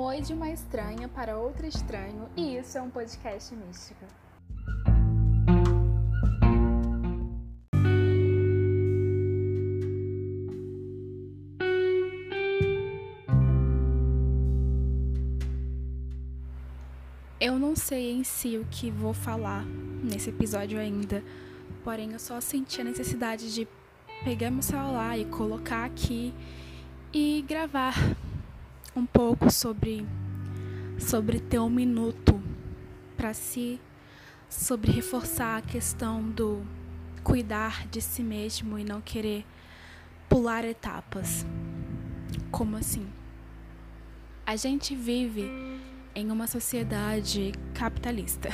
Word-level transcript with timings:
Oi 0.00 0.20
de 0.20 0.32
uma 0.32 0.48
estranha 0.48 1.08
para 1.08 1.36
outro 1.36 1.66
estranho, 1.66 2.28
e 2.36 2.56
isso 2.56 2.78
é 2.78 2.80
um 2.80 2.88
podcast 2.88 3.52
místico. 3.52 4.04
Eu 17.40 17.58
não 17.58 17.74
sei 17.74 18.12
em 18.12 18.22
si 18.22 18.56
o 18.56 18.64
que 18.70 18.92
vou 18.92 19.12
falar 19.12 19.64
nesse 19.64 20.30
episódio 20.30 20.78
ainda, 20.78 21.24
porém 21.82 22.12
eu 22.12 22.20
só 22.20 22.40
senti 22.40 22.80
a 22.80 22.84
necessidade 22.84 23.52
de 23.52 23.66
pegar 24.22 24.52
meu 24.52 24.62
celular 24.62 25.18
e 25.18 25.24
colocar 25.24 25.84
aqui 25.84 26.32
e 27.12 27.44
gravar 27.48 27.94
um 28.98 29.06
pouco 29.06 29.48
sobre 29.48 30.04
sobre 30.98 31.38
ter 31.38 31.60
um 31.60 31.70
minuto 31.70 32.42
para 33.16 33.32
si, 33.32 33.80
sobre 34.50 34.90
reforçar 34.90 35.58
a 35.58 35.62
questão 35.62 36.20
do 36.20 36.66
cuidar 37.22 37.86
de 37.86 38.00
si 38.00 38.24
mesmo 38.24 38.76
e 38.76 38.82
não 38.82 39.00
querer 39.00 39.46
pular 40.28 40.64
etapas. 40.64 41.46
Como 42.50 42.76
assim? 42.76 43.06
A 44.44 44.56
gente 44.56 44.96
vive 44.96 45.48
em 46.12 46.32
uma 46.32 46.48
sociedade 46.48 47.52
capitalista. 47.74 48.48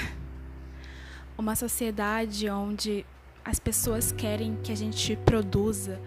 Uma 1.39 1.56
sociedade 1.56 2.48
onde 2.51 3.05
as 3.45 3.59
pessoas 3.59 4.12
querem 4.12 4.56
que 4.62 4.70
a 4.70 4.77
gente 4.77 5.17
produza 5.17 6.01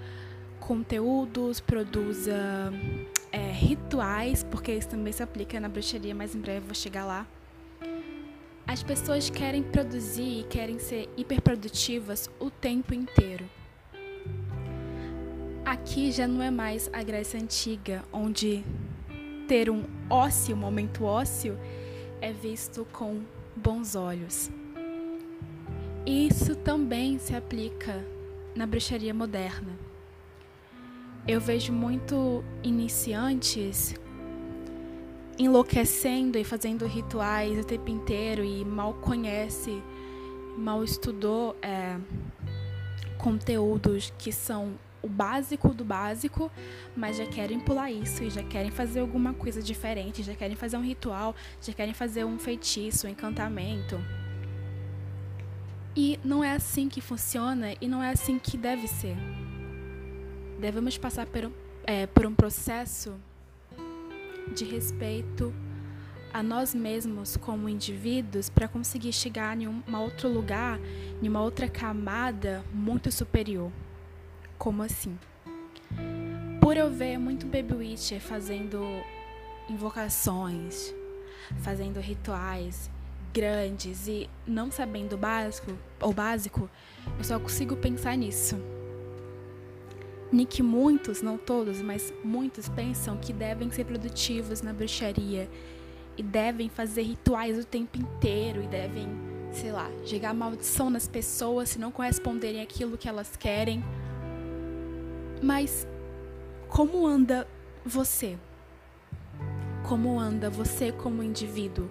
conteúdos, 0.60 1.60
produza 1.60 2.72
rituais, 3.68 4.44
porque 4.46 4.72
isso 4.72 4.88
também 4.88 5.12
se 5.12 5.22
aplica 5.22 5.60
na 5.60 5.68
bruxaria, 5.68 6.16
mas 6.16 6.34
em 6.34 6.40
breve 6.40 6.62
vou 6.62 6.74
chegar 6.74 7.06
lá. 7.06 7.28
As 8.66 8.82
pessoas 8.82 9.30
querem 9.30 9.62
produzir 9.62 10.40
e 10.40 10.44
querem 10.44 10.80
ser 10.80 11.10
hiperprodutivas 11.18 12.30
o 12.40 12.50
tempo 12.50 12.94
inteiro. 12.94 13.46
Aqui 15.66 16.12
já 16.12 16.26
não 16.26 16.42
é 16.42 16.50
mais 16.50 16.90
a 16.94 17.04
Grécia 17.04 17.40
Antiga, 17.40 18.06
onde 18.12 18.64
ter 19.50 19.70
um 19.70 19.84
ócio, 20.10 20.56
um 20.56 20.60
momento 20.60 21.04
ócio, 21.04 21.60
é 22.22 22.32
visto 22.32 22.88
com 22.94 23.22
bons 23.54 23.96
olhos. 23.96 24.50
Isso 26.06 26.56
também 26.56 27.20
se 27.20 27.36
aplica 27.36 28.06
na 28.56 28.66
bruxaria 28.66 29.14
moderna. 29.14 29.87
Eu 31.28 31.42
vejo 31.42 31.74
muito 31.74 32.42
iniciantes 32.64 33.94
enlouquecendo 35.38 36.38
e 36.38 36.44
fazendo 36.44 36.86
rituais 36.88 37.60
o 37.60 37.64
tempo 37.66 37.92
inteiro 37.92 38.46
e 38.46 38.64
mal 38.64 38.94
conhece, 38.94 39.84
mal 40.58 40.84
estudou 40.84 41.56
é, 41.62 41.98
conteúdos 43.18 44.12
que 44.18 44.32
são 44.32 44.80
o 45.02 45.08
básico 45.10 45.74
do 45.74 45.84
básico, 45.84 46.50
mas 46.96 47.18
já 47.18 47.26
querem 47.26 47.60
pular 47.60 47.92
isso 47.92 48.24
e 48.24 48.30
já 48.30 48.44
querem 48.44 48.72
fazer 48.72 49.02
alguma 49.02 49.34
coisa 49.34 49.62
diferente, 49.62 50.24
já 50.24 50.34
querem 50.34 50.56
fazer 50.56 50.78
um 50.78 50.84
ritual, 50.84 51.36
já 51.62 51.74
querem 51.74 51.94
fazer 51.94 52.24
um 52.24 52.40
feitiço, 52.40 53.06
um 53.06 53.10
encantamento. 53.10 54.00
E 55.96 56.20
não 56.24 56.44
é 56.44 56.54
assim 56.54 56.88
que 56.88 57.02
funciona 57.02 57.74
e 57.82 57.88
não 57.88 58.02
é 58.02 58.12
assim 58.12 58.40
que 58.40 58.58
deve 58.58 58.88
ser. 58.88 59.16
Devemos 60.60 60.98
passar 60.98 61.28
por 61.28 61.46
um, 61.46 61.52
é, 61.86 62.08
por 62.08 62.26
um 62.26 62.34
processo 62.34 63.16
de 64.54 64.66
respeito 64.66 65.54
a 66.34 66.44
nós 66.44 66.74
mesmos 66.74 67.38
como 67.38 67.70
indivíduos 67.70 68.50
para 68.50 68.68
conseguir 68.68 69.14
chegar 69.14 69.60
em 69.60 69.68
um 69.68 69.84
outro 69.96 70.28
lugar, 70.28 70.80
em 71.22 71.28
uma 71.28 71.42
outra 71.42 71.68
camada 71.70 72.64
muito 72.74 73.12
superior. 73.12 73.72
Como 74.58 74.84
assim? 74.84 75.18
Por 76.62 76.76
eu 76.76 76.92
ver 76.92 77.18
muito 77.18 77.46
Baby 77.46 77.74
Witcher 77.74 78.20
fazendo 78.20 78.82
invocações, 79.70 80.94
fazendo 81.60 82.00
rituais, 82.00 82.90
grandes 83.34 84.08
e 84.08 84.30
não 84.46 84.72
sabendo 84.72 85.14
o 85.14 85.18
básico, 85.18 85.72
o 86.02 86.14
básico, 86.14 86.70
eu 87.18 87.24
só 87.24 87.40
consigo 87.40 87.76
pensar 87.76 88.18
nisso. 88.18 88.58
Nick 90.32 90.62
muitos, 90.62 91.22
não 91.22 91.38
todos, 91.38 91.82
mas 91.82 92.14
muitos 92.24 92.68
pensam 92.70 93.18
que 93.18 93.32
devem 93.32 93.72
ser 93.72 93.86
produtivos 93.86 94.62
na 94.62 94.74
bruxaria 94.74 95.50
e 96.18 96.24
devem 96.24 96.70
fazer 96.70 97.04
rituais 97.04 97.58
o 97.58 97.66
tempo 97.66 97.98
inteiro 97.98 98.62
e 98.62 98.68
devem, 98.68 99.08
sei 99.52 99.72
lá, 99.72 99.90
jogar 100.04 100.34
maldição 100.34 100.90
nas 100.90 101.08
pessoas 101.08 101.70
se 101.70 101.80
não 101.80 101.92
corresponderem 101.92 102.62
àquilo 102.62 102.98
que 102.98 103.08
elas 103.08 103.36
querem. 103.38 103.84
Mas 105.42 105.88
como 106.68 107.06
anda 107.06 107.48
você? 107.86 108.38
Como 109.88 110.20
anda 110.20 110.50
você 110.50 110.92
como 110.92 111.24
indivíduo? 111.24 111.90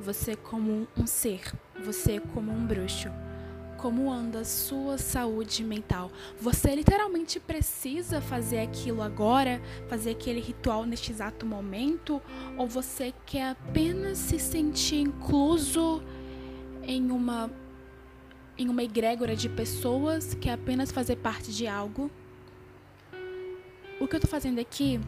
você 0.00 0.34
como 0.34 0.88
um 0.96 1.06
ser, 1.06 1.42
você 1.84 2.18
como 2.18 2.50
um 2.50 2.66
bruxo. 2.66 3.08
Como 3.80 4.12
anda 4.12 4.40
a 4.40 4.44
sua 4.44 4.98
saúde 4.98 5.64
mental? 5.64 6.12
Você 6.38 6.74
literalmente 6.74 7.40
precisa 7.40 8.20
fazer 8.20 8.58
aquilo 8.58 9.00
agora, 9.00 9.58
fazer 9.88 10.10
aquele 10.10 10.38
ritual 10.38 10.84
neste 10.84 11.10
exato 11.10 11.46
momento? 11.46 12.20
Ou 12.58 12.66
você 12.66 13.14
quer 13.24 13.52
apenas 13.52 14.18
se 14.18 14.38
sentir 14.38 15.00
incluso 15.00 16.02
em 16.82 17.10
uma 17.10 17.50
em 18.58 18.68
uma 18.68 18.82
egrégora 18.82 19.34
de 19.34 19.48
pessoas, 19.48 20.34
quer 20.34 20.52
apenas 20.52 20.92
fazer 20.92 21.16
parte 21.16 21.50
de 21.50 21.66
algo? 21.66 22.10
O 23.98 24.06
que 24.06 24.14
eu 24.14 24.20
tô 24.20 24.28
fazendo 24.28 24.58
aqui 24.58 25.00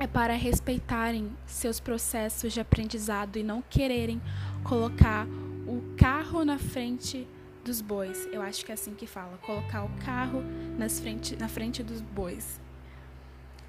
é 0.00 0.08
para 0.08 0.34
respeitarem 0.34 1.30
seus 1.46 1.78
processos 1.78 2.52
de 2.52 2.58
aprendizado 2.60 3.36
e 3.36 3.44
não 3.44 3.62
quererem 3.62 4.20
colocar 4.64 5.28
o 5.64 5.80
carro 5.96 6.44
na 6.44 6.58
frente 6.58 7.24
dos 7.64 7.80
bois. 7.80 8.28
Eu 8.32 8.42
acho 8.42 8.64
que 8.64 8.70
é 8.70 8.74
assim 8.74 8.94
que 8.94 9.06
fala, 9.06 9.38
colocar 9.38 9.84
o 9.84 9.90
carro 10.04 10.42
nas 10.78 10.98
frente, 11.00 11.36
na 11.36 11.48
frente 11.48 11.82
dos 11.82 12.00
bois. 12.00 12.60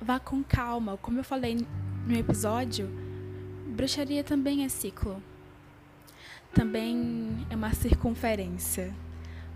Vá 0.02 0.20
com 0.20 0.44
calma, 0.44 0.98
como 0.98 1.20
eu 1.20 1.24
falei 1.24 1.66
no 2.06 2.16
episódio, 2.16 2.90
bruxaria 3.68 4.24
também 4.24 4.64
é 4.66 4.70
ciclo. 4.70 5.22
Também 6.53 7.46
é 7.50 7.56
uma 7.56 7.74
circunferência. 7.74 8.94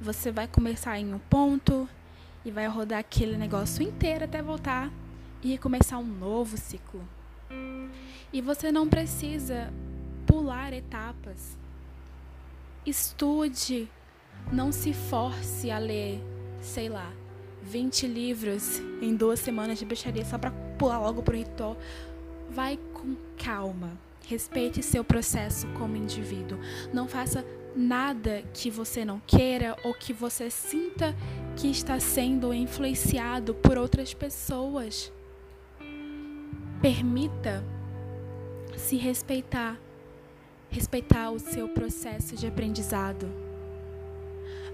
Você 0.02 0.32
vai 0.32 0.48
começar 0.48 0.98
em 1.00 1.14
um 1.14 1.20
ponto 1.20 1.88
e 2.46 2.52
vai 2.52 2.68
rodar 2.68 3.00
aquele 3.00 3.38
negócio 3.38 3.84
inteiro 3.84 4.26
até 4.26 4.42
voltar 4.42 4.92
e 5.44 5.58
começar 5.58 5.98
um 5.98 6.06
novo 6.06 6.58
ciclo. 6.58 7.08
E 8.32 8.42
você 8.42 8.72
não 8.72 8.88
precisa 8.88 9.72
pular 10.26 10.74
etapas. 10.74 11.58
Estude, 12.86 13.90
não 14.52 14.72
se 14.72 14.94
force 14.94 15.70
a 15.70 15.78
ler, 15.78 16.22
sei 16.62 16.90
lá, 16.90 17.12
20 17.64 18.08
livros 18.08 18.80
em 19.02 19.16
duas 19.16 19.40
semanas 19.40 19.78
de 19.78 19.86
bruxaria 19.86 20.24
só 20.24 20.38
para 20.38 20.52
pular 20.78 21.00
logo 21.00 21.22
pro 21.22 21.36
ritual. 21.36 21.78
Vai 22.50 22.80
com 22.94 23.16
calma. 23.38 23.98
Respeite 24.26 24.84
seu 24.84 25.04
processo 25.04 25.68
como 25.78 25.96
indivíduo. 25.96 26.60
Não 26.94 27.08
faça 27.08 27.46
nada 27.76 28.44
que 28.54 28.70
você 28.70 29.06
não 29.06 29.22
queira 29.26 29.78
ou 29.84 29.94
que 29.94 30.12
você 30.12 30.50
sinta 30.50 31.16
que 31.56 31.70
está 31.70 32.00
sendo 32.00 32.54
influenciado 32.54 33.54
por 33.54 33.78
outras 33.78 34.14
pessoas. 34.14 35.12
Permita 36.82 37.64
se 38.76 38.98
respeitar, 38.98 39.80
respeitar 40.70 41.32
o 41.32 41.40
seu 41.40 41.70
processo 41.70 42.36
de 42.36 42.48
aprendizado. 42.48 43.47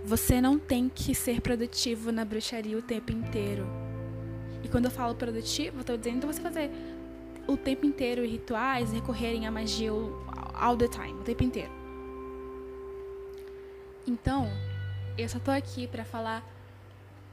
Você 0.05 0.41
não 0.41 0.59
tem 0.59 0.89
que 0.89 1.15
ser 1.15 1.39
produtivo 1.39 2.11
na 2.11 2.25
bruxaria 2.25 2.77
o 2.77 2.81
tempo 2.81 3.11
inteiro. 3.11 3.65
E 4.61 4.67
quando 4.67 4.85
eu 4.85 4.91
falo 4.91 5.15
produtivo, 5.15 5.77
eu 5.77 5.81
estou 5.81 5.97
dizendo 5.97 6.27
você 6.27 6.41
fazer 6.41 6.69
o 7.47 7.55
tempo 7.55 7.85
inteiro 7.85 8.25
rituais, 8.25 8.91
recorrerem 8.91 9.47
à 9.47 9.51
magia 9.51 9.91
all 10.53 10.75
the 10.75 10.89
time, 10.89 11.13
o 11.13 11.23
tempo 11.23 11.43
inteiro. 11.43 11.71
Então, 14.05 14.49
eu 15.17 15.29
só 15.29 15.39
tô 15.39 15.51
aqui 15.51 15.87
para 15.87 16.03
falar, 16.03 16.45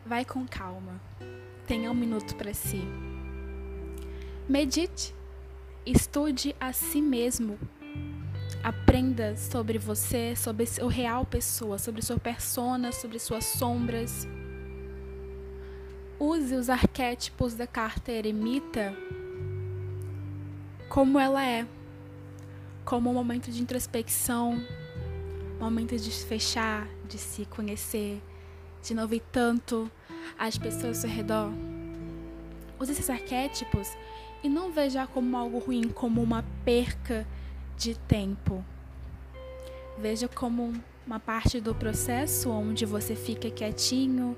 vai 0.06 0.24
com 0.24 0.46
calma. 0.46 1.00
Tenha 1.66 1.90
um 1.90 1.94
minuto 1.94 2.36
para 2.36 2.54
si. 2.54 2.82
Medite, 4.48 5.14
estude 5.84 6.54
a 6.60 6.72
si 6.72 7.02
mesmo. 7.02 7.58
Aprenda 8.62 9.36
sobre 9.36 9.78
você, 9.78 10.36
sobre 10.36 10.66
o 10.82 10.86
real 10.86 11.24
pessoa, 11.24 11.78
sobre 11.78 12.02
sua 12.02 12.18
persona, 12.18 12.92
sobre 12.92 13.18
suas 13.18 13.44
sombras. 13.44 14.28
Use 16.18 16.54
os 16.54 16.68
arquétipos 16.68 17.54
da 17.54 17.66
carta 17.66 18.12
eremita 18.12 18.94
como 20.90 21.18
ela 21.18 21.42
é, 21.46 21.66
como 22.84 23.10
um 23.10 23.14
momento 23.14 23.50
de 23.50 23.62
introspecção, 23.62 24.60
momento 25.58 25.96
de 25.96 26.10
se 26.10 26.26
fechar, 26.26 26.88
de 27.08 27.16
se 27.16 27.46
conhecer, 27.46 28.20
de 28.82 28.92
não 28.92 29.04
ouvir 29.04 29.22
tanto 29.32 29.90
as 30.38 30.58
pessoas 30.58 30.84
ao 30.84 30.94
seu 30.94 31.10
redor. 31.10 31.52
Use 32.78 32.92
esses 32.92 33.08
arquétipos 33.08 33.88
e 34.42 34.48
não 34.48 34.72
veja 34.72 35.06
como 35.06 35.36
algo 35.36 35.58
ruim, 35.60 35.88
como 35.88 36.20
uma 36.20 36.44
perca 36.64 37.26
de 37.80 37.98
tempo. 37.98 38.62
Veja 39.96 40.28
como 40.28 40.74
uma 41.06 41.18
parte 41.18 41.62
do 41.62 41.74
processo 41.74 42.50
onde 42.50 42.84
você 42.84 43.16
fica 43.16 43.50
quietinho 43.50 44.36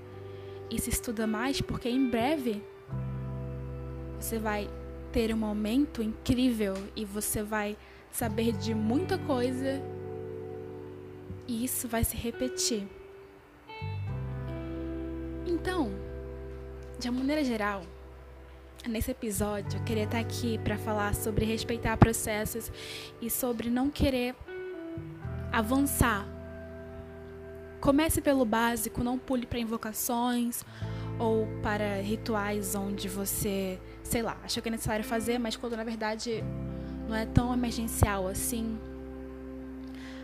e 0.70 0.80
se 0.80 0.90
estuda 0.90 1.26
mais, 1.26 1.60
porque 1.60 1.88
em 1.88 2.08
breve 2.08 2.62
você 4.20 4.38
vai 4.38 4.70
ter 5.10 5.34
um 5.34 5.36
momento 5.36 6.00
incrível 6.00 6.74
e 6.94 7.04
você 7.04 7.42
vai 7.42 7.76
saber 8.12 8.52
de 8.52 8.74
muita 8.74 9.18
coisa 9.18 9.82
e 11.48 11.64
isso 11.64 11.88
vai 11.88 12.04
se 12.04 12.16
repetir. 12.16 12.86
Então, 15.44 15.90
de 16.96 17.08
uma 17.08 17.18
maneira 17.18 17.42
geral, 17.42 17.82
nesse 18.88 19.10
episódio 19.10 19.78
eu 19.78 19.84
queria 19.84 20.04
estar 20.04 20.18
aqui 20.18 20.58
para 20.58 20.76
falar 20.76 21.14
sobre 21.14 21.44
respeitar 21.44 21.96
processos 21.96 22.70
e 23.20 23.30
sobre 23.30 23.70
não 23.70 23.90
querer 23.90 24.34
avançar. 25.52 26.26
Comece 27.80 28.20
pelo 28.20 28.44
básico, 28.44 29.02
não 29.02 29.18
pule 29.18 29.46
para 29.46 29.58
invocações 29.58 30.64
ou 31.18 31.46
para 31.62 32.00
rituais 32.00 32.74
onde 32.74 33.08
você, 33.08 33.78
sei 34.02 34.22
lá, 34.22 34.36
achou 34.42 34.62
que 34.62 34.68
é 34.68 34.72
necessário 34.72 35.04
fazer, 35.04 35.38
mas 35.38 35.56
quando 35.56 35.76
na 35.76 35.84
verdade 35.84 36.42
não 37.08 37.16
é 37.16 37.26
tão 37.26 37.52
emergencial 37.52 38.28
assim. 38.28 38.78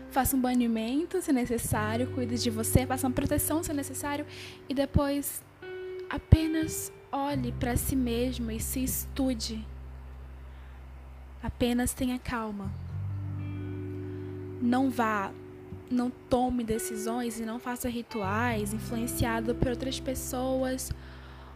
Faça 0.09 0.35
um 0.35 0.41
banimento 0.41 1.21
se 1.21 1.31
necessário, 1.31 2.07
cuide 2.11 2.41
de 2.41 2.49
você, 2.49 2.85
faça 2.85 3.07
uma 3.07 3.13
proteção 3.13 3.61
se 3.61 3.71
necessário 3.73 4.25
e 4.67 4.73
depois 4.73 5.43
apenas 6.09 6.91
olhe 7.11 7.51
para 7.53 7.75
si 7.75 7.95
mesmo 7.95 8.51
e 8.51 8.59
se 8.59 8.83
estude. 8.83 9.65
Apenas 11.41 11.93
tenha 11.93 12.19
calma. 12.19 12.71
Não 14.61 14.89
vá, 14.89 15.31
não 15.89 16.09
tome 16.09 16.63
decisões 16.63 17.39
e 17.39 17.45
não 17.45 17.59
faça 17.59 17.87
rituais 17.87 18.73
influenciado 18.73 19.55
por 19.55 19.69
outras 19.69 19.99
pessoas 19.99 20.91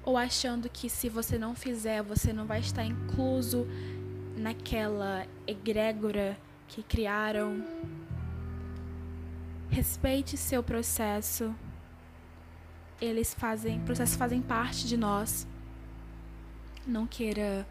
ou 0.04 0.18
achando 0.18 0.70
que 0.70 0.90
se 0.90 1.10
você 1.10 1.38
não 1.38 1.54
fizer, 1.56 2.02
você 2.02 2.32
não 2.32 2.46
vai 2.46 2.60
estar 2.60 2.86
incluso 2.86 3.68
naquela 4.38 5.26
egrégora 5.48 6.38
que 6.68 6.82
criaram 6.82 7.64
Respeite 9.74 10.38
seu 10.38 10.62
processo. 10.62 11.52
Eles 13.01 13.34
fazem, 13.34 13.80
processos 13.81 14.16
fazem 14.16 14.42
parte 14.42 14.88
de 14.88 14.98
nós. 14.98 15.48
Não 16.86 17.06
queira 17.06 17.68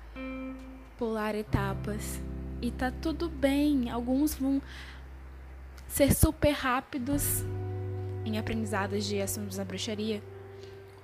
pular 0.99 1.35
etapas. 1.35 2.21
E 2.61 2.71
tá 2.71 2.91
tudo 2.91 3.29
bem. 3.29 3.91
Alguns 3.91 4.35
vão 4.35 4.61
ser 5.89 6.15
super 6.15 6.53
rápidos 6.53 7.45
em 8.25 8.39
aprendizados 8.39 9.05
de 9.05 9.21
assuntos 9.21 9.57
da 9.57 9.65
bruxaria. 9.65 10.23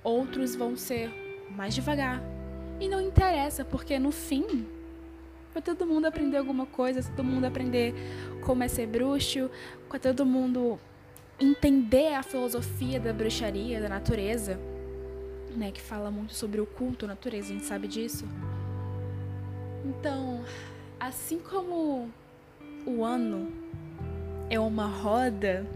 Outros 0.02 0.54
vão 0.54 0.76
ser 0.76 1.10
mais 1.50 1.74
devagar. 1.74 2.22
E 2.80 2.88
não 2.88 3.00
interessa, 3.00 3.64
porque 3.64 3.98
no 3.98 4.12
fim 4.12 4.66
para 5.52 5.74
todo 5.74 5.86
mundo 5.86 6.06
aprender 6.06 6.36
alguma 6.36 6.66
coisa, 6.66 7.02
todo 7.02 7.24
mundo 7.24 7.44
aprender 7.44 7.92
como 8.44 8.62
é 8.62 8.68
ser 8.68 8.86
bruxo, 8.86 9.50
para 9.88 9.98
todo 9.98 10.24
mundo 10.24 10.78
entender 11.40 12.14
a 12.14 12.22
filosofia 12.22 12.98
da 12.98 13.12
bruxaria, 13.12 13.80
da 13.80 13.88
natureza, 13.88 14.58
né, 15.54 15.70
que 15.70 15.80
fala 15.80 16.10
muito 16.10 16.34
sobre 16.34 16.60
o 16.60 16.66
culto 16.66 17.04
à 17.04 17.08
natureza, 17.08 17.48
a 17.48 17.52
gente 17.52 17.64
sabe 17.64 17.88
disso. 17.88 18.24
Então, 19.84 20.44
assim 20.98 21.38
como 21.38 22.10
o 22.86 23.04
ano 23.04 23.52
é 24.50 24.58
uma 24.58 24.86
roda 24.86 25.66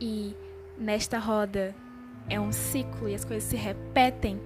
e 0.00 0.34
nesta 0.76 1.18
roda 1.18 1.74
é 2.28 2.40
um 2.40 2.52
ciclo 2.52 3.08
e 3.08 3.14
as 3.14 3.24
coisas 3.24 3.44
se 3.44 3.56
repetem, 3.56 4.40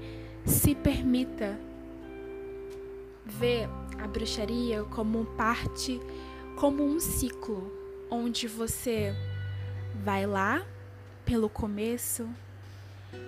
se 0.44 0.74
permita 0.74 1.58
ver 3.24 3.68
a 3.98 4.06
bruxaria 4.06 4.82
como 4.84 5.24
parte, 5.36 6.00
como 6.56 6.84
um 6.84 6.98
ciclo 6.98 7.72
onde 8.10 8.46
você 8.46 9.14
vai 9.94 10.26
lá 10.26 10.64
pelo 11.24 11.48
começo 11.48 12.28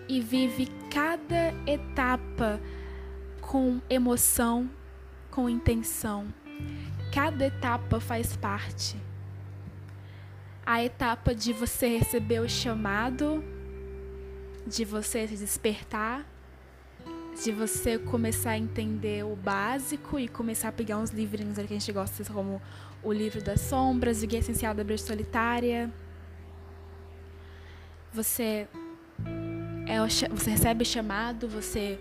e 0.09 0.21
vive 0.21 0.67
cada 0.91 1.53
etapa 1.67 2.61
com 3.41 3.81
emoção, 3.89 4.69
com 5.31 5.49
intenção. 5.49 6.27
Cada 7.13 7.47
etapa 7.47 8.01
faz 8.01 8.37
parte. 8.37 8.97
A 10.67 10.83
etapa 10.83 11.35
de 11.35 11.53
você 11.53 11.99
receber 11.99 12.41
o 12.41 12.49
chamado, 12.49 13.45
de 14.67 14.85
você 14.85 15.29
se 15.29 15.37
despertar, 15.37 16.27
de 17.43 17.53
você 17.53 17.99
começar 17.99 18.53
a 18.53 18.59
entender 18.59 19.25
o 19.25 19.37
básico 19.37 20.19
e 20.19 20.27
começar 20.27 20.69
a 20.69 20.73
pegar 20.73 20.99
uns 20.99 21.11
livrinhos 21.11 21.57
que 21.57 21.61
a 21.63 21.67
gente 21.67 21.93
gosta, 21.93 22.25
como 22.33 22.63
o 23.03 23.13
livro 23.13 23.43
das 23.43 23.61
sombras, 23.61 24.23
o 24.23 24.27
guia 24.27 24.39
essencial 24.39 24.75
da 24.75 24.83
bruxa 24.83 25.07
solitária 25.07 25.93
você 28.15 28.69
é 29.87 30.29
você 30.29 30.51
recebe 30.51 30.83
o 30.83 30.87
chamado, 30.87 31.49
você 31.49 31.99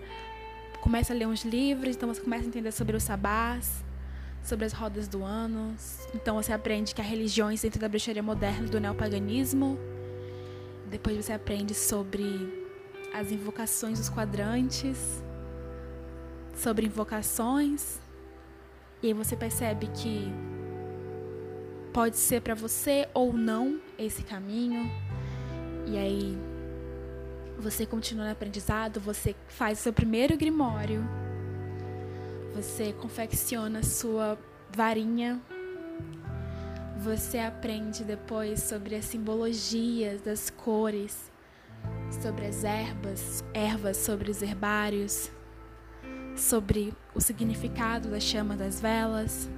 começa 0.80 1.12
a 1.12 1.16
ler 1.16 1.26
uns 1.26 1.44
livros, 1.44 1.96
então 1.96 2.08
você 2.08 2.20
começa 2.20 2.44
a 2.44 2.46
entender 2.46 2.70
sobre 2.70 2.96
os 2.96 3.02
sabás, 3.02 3.84
sobre 4.42 4.64
as 4.64 4.72
rodas 4.72 5.08
do 5.08 5.24
ano. 5.24 5.74
Então 6.14 6.36
você 6.36 6.52
aprende 6.52 6.94
que 6.94 7.00
há 7.00 7.04
religiões 7.04 7.62
dentro 7.62 7.80
da 7.80 7.88
bruxaria 7.88 8.22
moderna 8.22 8.68
do 8.68 8.78
neopaganismo. 8.78 9.78
Depois 10.88 11.16
você 11.16 11.32
aprende 11.32 11.74
sobre 11.74 12.64
as 13.12 13.32
invocações 13.32 13.98
dos 13.98 14.08
quadrantes, 14.08 15.22
sobre 16.54 16.86
invocações. 16.86 17.98
E 19.02 19.08
aí 19.08 19.12
você 19.12 19.36
percebe 19.36 19.88
que 19.88 20.32
pode 21.92 22.16
ser 22.16 22.40
para 22.40 22.54
você 22.54 23.08
ou 23.12 23.32
não 23.32 23.80
esse 23.98 24.22
caminho. 24.22 24.90
E 25.86 25.98
aí 25.98 26.38
você 27.58 27.86
continua 27.86 28.26
no 28.26 28.32
aprendizado, 28.32 29.00
você 29.00 29.34
faz 29.48 29.78
seu 29.78 29.92
primeiro 29.92 30.36
grimório, 30.36 31.04
você 32.54 32.92
confecciona 32.92 33.82
sua 33.82 34.38
varinha, 34.74 35.40
você 36.98 37.38
aprende 37.38 38.04
depois 38.04 38.62
sobre 38.62 38.96
as 38.96 39.04
simbologias 39.04 40.20
das 40.22 40.50
cores, 40.50 41.30
sobre 42.22 42.46
as 42.46 42.64
ervas, 42.64 43.44
ervas, 43.52 43.96
sobre 43.96 44.30
os 44.30 44.42
herbários, 44.42 45.30
sobre 46.36 46.92
o 47.14 47.20
significado 47.20 48.08
da 48.08 48.20
chama 48.20 48.56
das 48.56 48.80
velas. 48.80 49.48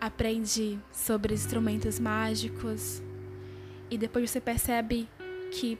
Aprende 0.00 0.78
sobre 0.92 1.34
instrumentos 1.34 1.98
mágicos, 1.98 3.02
e 3.90 3.96
depois 3.96 4.30
você 4.30 4.40
percebe 4.40 5.08
que 5.52 5.78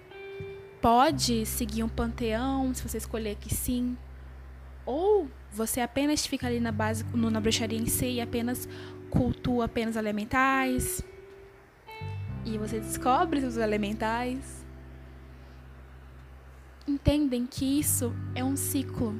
pode 0.81 1.45
seguir 1.47 1.83
um 1.83 1.89
panteão 1.89 2.73
se 2.75 2.87
você 2.87 2.99
escolher 2.99 3.37
que 3.37 3.53
sim. 3.53 3.97
Ou 4.85 5.29
você 5.51 5.81
apenas 5.81 6.27
fica 6.27 6.47
ali 6.47 6.61
na 6.61 6.71
base, 6.71 7.05
no, 7.13 7.31
na 7.31 7.41
bruxaria 7.41 7.79
em 7.79 7.87
si 7.87 8.07
e 8.07 8.21
apenas 8.21 8.69
cultua 9.11 9.65
apenas 9.65 9.97
elementais. 9.97 11.03
E 12.45 12.57
você 12.59 12.79
descobre 12.79 13.41
os 13.41 13.57
elementais. 13.57 14.65
Entendem 16.87 17.47
que 17.47 17.81
isso 17.81 18.15
é 18.35 18.45
um 18.45 18.57
ciclo. 18.57 19.19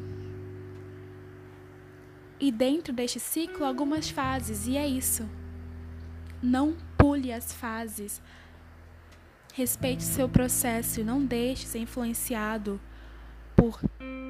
E 2.39 2.53
dentro 2.53 2.93
deste 2.93 3.19
ciclo, 3.19 3.65
algumas 3.65 4.09
fases, 4.09 4.69
e 4.69 4.77
é 4.77 4.87
isso. 4.87 5.29
Não 6.41 6.77
pule 6.97 7.33
as 7.33 7.53
fases. 7.53 8.23
Respeite 9.57 10.03
seu 10.03 10.29
processo 10.29 11.01
e 11.01 11.03
não 11.03 11.25
deixe 11.25 11.65
ser 11.65 11.79
influenciado 11.79 12.79
por 13.57 13.81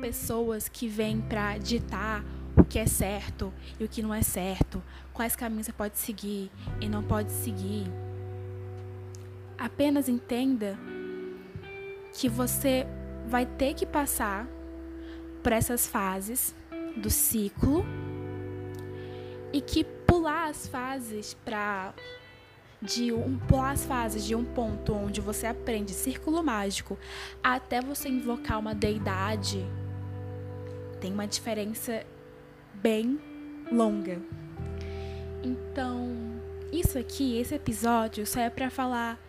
pessoas 0.00 0.68
que 0.68 0.87
vêm 0.87 1.21
para 1.21 1.59
ditar 1.59 2.25
o 2.56 2.62
que 2.62 2.78
é 2.78 2.87
certo 2.87 3.52
e 3.80 3.83
o 3.83 3.88
que 3.88 4.02
não 4.02 4.14
é 4.14 4.23
certo, 4.23 4.80
quais 5.12 5.35
caminhos 5.35 5.66
você 5.66 5.73
pode 5.73 5.99
seguir 5.99 6.49
e 6.80 6.88
não 6.88 7.02
pode 7.02 7.33
seguir. 7.33 7.88
Apenas 9.59 10.09
entenda 10.09 10.78
que 12.12 12.28
você 12.28 12.87
vai 13.26 13.45
ter 13.45 13.75
que 13.75 13.85
passar 13.85 14.47
por 15.42 15.50
essas 15.50 15.88
fases 15.88 16.54
do 16.97 17.11
ciclo 17.11 17.85
e 19.52 19.61
que 19.61 19.83
pular 19.83 20.50
as 20.50 20.68
fases 20.68 21.35
para 21.45 21.92
de 22.80 23.12
um 23.12 23.38
as 23.64 23.85
fases 23.85 24.25
de 24.25 24.35
um 24.35 24.45
ponto 24.45 24.92
onde 24.92 25.21
você 25.21 25.47
aprende 25.47 25.92
círculo 25.92 26.42
mágico 26.42 26.99
até 27.42 27.80
você 27.80 28.09
invocar 28.09 28.59
uma 28.59 28.75
deidade 28.75 29.64
tem 31.00 31.12
uma 31.12 31.26
diferença 31.26 32.04
bem 32.75 33.21
longa. 33.71 34.21
Então, 35.42 36.16
isso 36.73 36.99
aqui, 36.99 37.38
esse 37.38 37.54
episódio 37.54 38.26
só 38.26 38.40
é 38.40 38.50
para 38.50 38.71
falar 38.71 39.21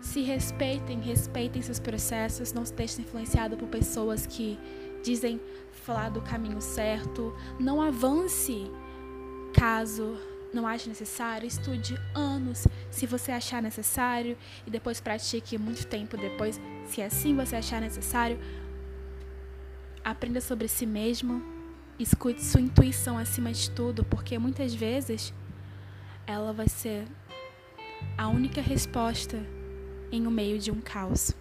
se 0.00 0.20
respeitem, 0.22 1.00
respeitem 1.00 1.62
seus 1.62 1.80
processos, 1.80 2.52
não 2.52 2.64
se 2.64 2.72
deixem 2.72 3.04
influenciado 3.04 3.56
por 3.56 3.68
pessoas 3.68 4.26
que 4.26 4.58
dizem 5.02 5.40
falar 5.72 6.10
do 6.10 6.20
caminho 6.20 6.60
certo, 6.60 7.34
não 7.58 7.80
avance 7.80 8.70
caso 9.52 10.16
não 10.56 10.66
ache 10.66 10.88
necessário, 10.88 11.46
estude 11.46 12.00
anos 12.14 12.66
se 12.90 13.06
você 13.06 13.30
achar 13.30 13.62
necessário 13.62 14.36
e 14.66 14.70
depois 14.70 15.00
pratique 15.00 15.58
muito 15.58 15.86
tempo 15.86 16.16
depois, 16.16 16.60
se 16.86 17.02
assim 17.02 17.36
você 17.36 17.56
achar 17.56 17.80
necessário. 17.80 18.38
Aprenda 20.02 20.40
sobre 20.40 20.66
si 20.66 20.86
mesmo, 20.86 21.42
escute 21.98 22.42
sua 22.42 22.60
intuição 22.60 23.18
acima 23.18 23.52
de 23.52 23.70
tudo, 23.70 24.04
porque 24.04 24.38
muitas 24.38 24.74
vezes 24.74 25.32
ela 26.26 26.52
vai 26.52 26.68
ser 26.68 27.04
a 28.16 28.28
única 28.28 28.60
resposta 28.60 29.36
em 30.10 30.26
o 30.26 30.30
meio 30.30 30.58
de 30.58 30.70
um 30.70 30.80
caos. 30.80 31.34